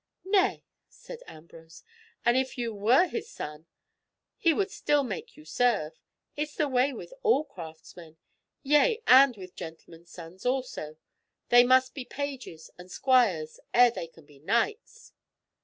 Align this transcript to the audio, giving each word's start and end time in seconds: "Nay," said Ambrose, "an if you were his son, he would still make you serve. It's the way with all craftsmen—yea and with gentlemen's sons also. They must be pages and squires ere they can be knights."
"Nay," 0.25 0.63
said 0.89 1.19
Ambrose, 1.27 1.83
"an 2.25 2.35
if 2.35 2.57
you 2.57 2.73
were 2.73 3.05
his 3.05 3.29
son, 3.29 3.67
he 4.35 4.51
would 4.51 4.71
still 4.71 5.03
make 5.03 5.37
you 5.37 5.45
serve. 5.45 5.99
It's 6.35 6.55
the 6.55 6.67
way 6.67 6.91
with 6.91 7.13
all 7.21 7.43
craftsmen—yea 7.43 9.03
and 9.05 9.37
with 9.37 9.55
gentlemen's 9.55 10.09
sons 10.09 10.43
also. 10.43 10.97
They 11.49 11.63
must 11.63 11.93
be 11.93 12.03
pages 12.03 12.71
and 12.79 12.91
squires 12.91 13.59
ere 13.75 13.91
they 13.91 14.07
can 14.07 14.25
be 14.25 14.39
knights." 14.39 15.13